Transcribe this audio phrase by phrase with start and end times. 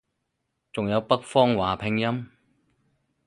[0.73, 2.27] 仲係有北方話拼音